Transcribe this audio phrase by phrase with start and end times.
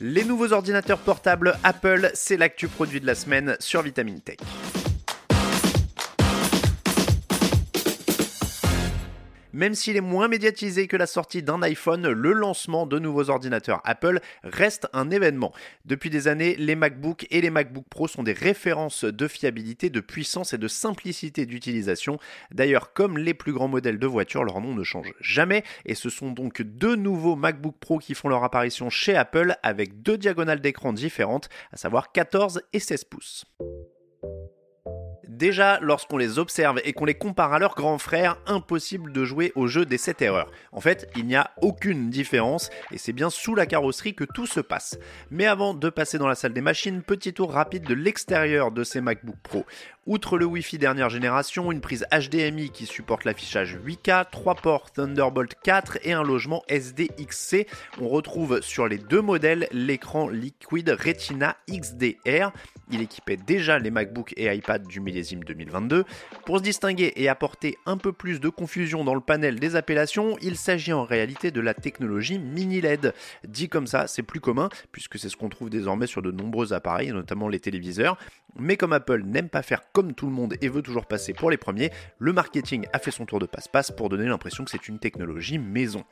[0.00, 4.36] Les nouveaux ordinateurs portables Apple, c'est l'actu produit de la semaine sur Vitamine Tech.
[9.58, 13.80] Même s'il est moins médiatisé que la sortie d'un iPhone, le lancement de nouveaux ordinateurs
[13.82, 15.52] Apple reste un événement.
[15.84, 19.98] Depuis des années, les MacBook et les MacBook Pro sont des références de fiabilité, de
[19.98, 22.20] puissance et de simplicité d'utilisation.
[22.52, 26.08] D'ailleurs, comme les plus grands modèles de voitures, leur nom ne change jamais et ce
[26.08, 30.60] sont donc deux nouveaux MacBook Pro qui font leur apparition chez Apple avec deux diagonales
[30.60, 33.44] d'écran différentes, à savoir 14 et 16 pouces.
[35.38, 39.52] Déjà, lorsqu'on les observe et qu'on les compare à leurs grands frères, impossible de jouer
[39.54, 40.50] au jeu des 7 erreurs.
[40.72, 44.46] En fait, il n'y a aucune différence et c'est bien sous la carrosserie que tout
[44.46, 44.98] se passe.
[45.30, 48.82] Mais avant de passer dans la salle des machines, petit tour rapide de l'extérieur de
[48.82, 49.64] ces MacBook Pro.
[50.06, 55.54] Outre le Wi-Fi dernière génération, une prise HDMI qui supporte l'affichage 8K, 3 ports Thunderbolt
[55.62, 57.66] 4 et un logement SDXC,
[58.00, 62.50] on retrouve sur les deux modèles l'écran Liquid Retina XDR.
[62.90, 66.04] Il équipait déjà les MacBook et iPad du millésime 2022.
[66.44, 70.36] Pour se distinguer et apporter un peu plus de confusion dans le panel des appellations,
[70.40, 73.14] il s'agit en réalité de la technologie mini LED.
[73.46, 76.72] Dit comme ça, c'est plus commun puisque c'est ce qu'on trouve désormais sur de nombreux
[76.72, 78.16] appareils, notamment les téléviseurs.
[78.56, 81.50] Mais comme Apple n'aime pas faire comme tout le monde et veut toujours passer pour
[81.50, 84.88] les premiers, le marketing a fait son tour de passe-passe pour donner l'impression que c'est
[84.88, 86.04] une technologie maison.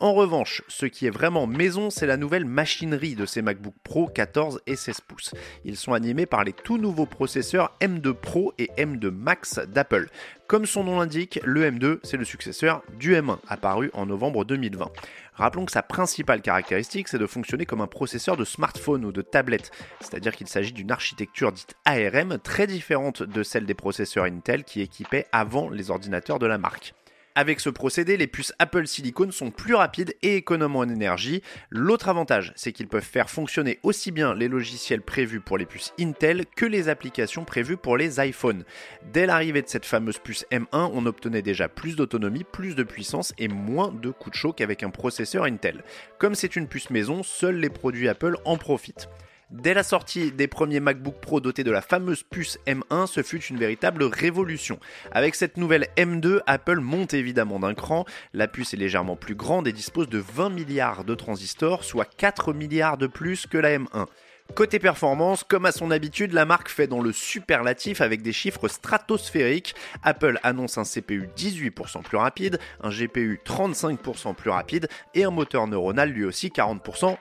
[0.00, 4.08] En revanche, ce qui est vraiment maison, c'est la nouvelle machinerie de ces MacBook Pro
[4.08, 5.34] 14 et 16 pouces.
[5.64, 10.08] Ils sont animés par les tout nouveaux processeurs M2 Pro et M2 Max d'Apple.
[10.46, 14.90] Comme son nom l'indique, le M2, c'est le successeur du M1, apparu en novembre 2020.
[15.34, 19.22] Rappelons que sa principale caractéristique, c'est de fonctionner comme un processeur de smartphone ou de
[19.22, 19.70] tablette,
[20.00, 24.80] c'est-à-dire qu'il s'agit d'une architecture dite ARM très différente de celle des processeurs Intel qui
[24.80, 26.94] équipaient avant les ordinateurs de la marque.
[27.36, 31.42] Avec ce procédé, les puces Apple Silicon sont plus rapides et économes en énergie.
[31.68, 35.92] L'autre avantage, c'est qu'ils peuvent faire fonctionner aussi bien les logiciels prévus pour les puces
[35.98, 38.64] Intel que les applications prévues pour les iPhones.
[39.12, 43.34] Dès l'arrivée de cette fameuse puce M1, on obtenait déjà plus d'autonomie, plus de puissance
[43.36, 45.82] et moins de coups de chaud qu'avec un processeur Intel.
[46.18, 49.08] Comme c'est une puce maison, seuls les produits Apple en profitent.
[49.54, 53.40] Dès la sortie des premiers MacBook Pro dotés de la fameuse puce M1, ce fut
[53.40, 54.80] une véritable révolution.
[55.12, 58.04] Avec cette nouvelle M2, Apple monte évidemment d'un cran.
[58.32, 62.52] La puce est légèrement plus grande et dispose de 20 milliards de transistors, soit 4
[62.52, 64.06] milliards de plus que la M1.
[64.56, 68.66] Côté performance, comme à son habitude, la marque fait dans le superlatif avec des chiffres
[68.66, 69.76] stratosphériques.
[70.02, 75.68] Apple annonce un CPU 18% plus rapide, un GPU 35% plus rapide et un moteur
[75.68, 77.16] neuronal lui aussi 40%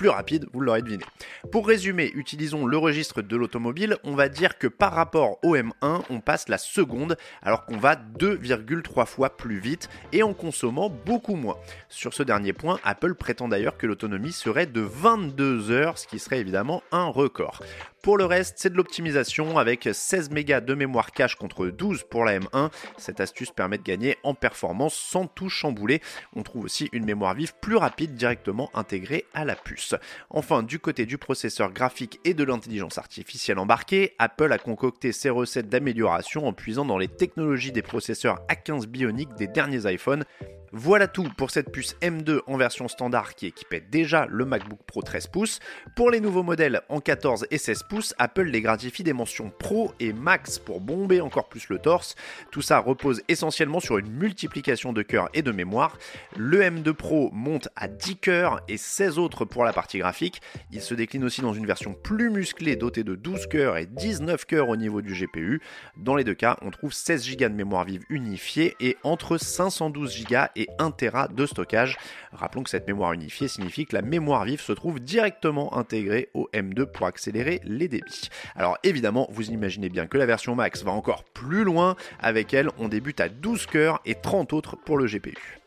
[0.00, 1.04] plus rapide, vous l'aurez deviné.
[1.52, 6.04] Pour résumer, utilisons le registre de l'automobile, on va dire que par rapport au M1,
[6.08, 11.34] on passe la seconde alors qu'on va 2,3 fois plus vite et en consommant beaucoup
[11.34, 11.58] moins.
[11.90, 16.18] Sur ce dernier point, Apple prétend d'ailleurs que l'autonomie serait de 22 heures, ce qui
[16.18, 17.60] serait évidemment un record.
[18.02, 22.24] Pour le reste, c'est de l'optimisation avec 16 mégas de mémoire cache contre 12 pour
[22.24, 22.70] la M1.
[22.96, 26.00] Cette astuce permet de gagner en performance sans tout chambouler.
[26.34, 29.89] On trouve aussi une mémoire vive plus rapide directement intégrée à la puce.
[30.30, 35.30] Enfin, du côté du processeur graphique et de l'intelligence artificielle embarquée, Apple a concocté ses
[35.30, 40.24] recettes d'amélioration en puisant dans les technologies des processeurs A15 bioniques des derniers iPhones
[40.72, 45.02] voilà tout pour cette puce M2 en version standard qui équipait déjà le MacBook Pro
[45.02, 45.58] 13 pouces.
[45.96, 49.92] Pour les nouveaux modèles en 14 et 16 pouces, Apple les gratifie des mentions Pro
[49.98, 52.14] et Max pour bomber encore plus le torse.
[52.52, 55.98] Tout ça repose essentiellement sur une multiplication de cœurs et de mémoire.
[56.36, 60.40] Le M2 Pro monte à 10 cœurs et 16 autres pour la partie graphique.
[60.70, 64.44] Il se décline aussi dans une version plus musclée dotée de 12 cœurs et 19
[64.44, 65.60] cœurs au niveau du GPU.
[65.96, 70.26] Dans les deux cas, on trouve 16 Go de mémoire vive unifiée et entre 512
[70.26, 71.96] Go et 1 Tera de stockage.
[72.32, 76.48] Rappelons que cette mémoire unifiée signifie que la mémoire vive se trouve directement intégrée au
[76.52, 78.28] M2 pour accélérer les débits.
[78.56, 81.96] Alors évidemment, vous imaginez bien que la version Max va encore plus loin.
[82.20, 85.59] Avec elle, on débute à 12 cœurs et 30 autres pour le GPU.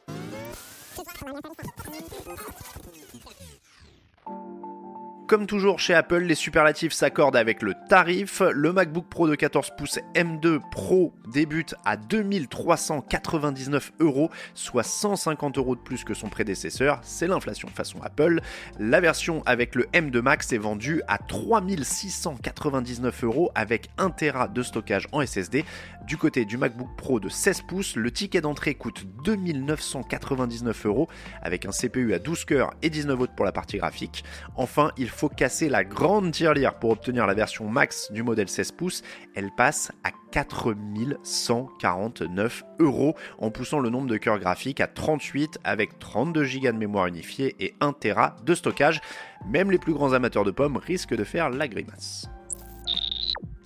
[5.33, 8.43] Comme toujours chez Apple, les superlatifs s'accordent avec le tarif.
[8.53, 15.75] Le MacBook Pro de 14 pouces M2 Pro débute à 2399 euros, soit 150 euros
[15.75, 16.99] de plus que son prédécesseur.
[17.01, 18.41] C'est l'inflation façon Apple.
[18.77, 24.61] La version avec le M2 Max est vendue à 3699 euros avec 1 Tera de
[24.61, 25.65] stockage en SSD.
[26.05, 31.07] Du côté du MacBook Pro de 16 pouces, le ticket d'entrée coûte 2999 euros
[31.41, 34.23] avec un CPU à 12 cœurs et 19 volts pour la partie graphique.
[34.57, 38.71] Enfin, il faut casser la grande tirelire pour obtenir la version max du modèle 16
[38.73, 39.01] pouces.
[39.35, 45.99] Elle passe à 4149 euros en poussant le nombre de cœurs graphiques à 38 avec
[45.99, 49.01] 32 Go de mémoire unifiée et 1 Tera de stockage.
[49.47, 52.29] Même les plus grands amateurs de pommes risquent de faire la grimace.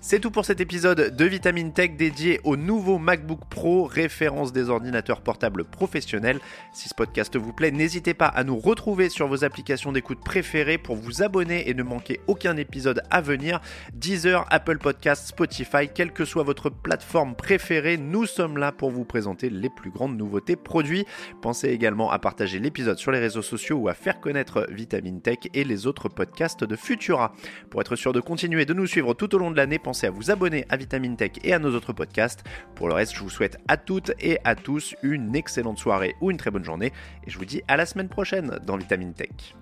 [0.09, 4.69] C'est tout pour cet épisode de Vitamine Tech dédié au nouveau MacBook Pro, référence des
[4.69, 6.39] ordinateurs portables professionnels.
[6.71, 10.77] Si ce podcast vous plaît, n'hésitez pas à nous retrouver sur vos applications d'écoute préférées
[10.77, 13.59] pour vous abonner et ne manquer aucun épisode à venir.
[13.91, 19.03] Deezer, Apple Podcasts, Spotify, quelle que soit votre plateforme préférée, nous sommes là pour vous
[19.03, 21.03] présenter les plus grandes nouveautés produits.
[21.41, 25.39] Pensez également à partager l'épisode sur les réseaux sociaux ou à faire connaître Vitamine Tech
[25.53, 27.33] et les autres podcasts de Futura.
[27.69, 30.29] Pour être sûr de continuer de nous suivre tout au long de l'année, à vous
[30.29, 32.43] abonner à Vitamine Tech et à nos autres podcasts.
[32.75, 36.29] Pour le reste, je vous souhaite à toutes et à tous une excellente soirée ou
[36.29, 36.93] une très bonne journée
[37.25, 39.55] et je vous dis à la semaine prochaine dans Vitamine Tech.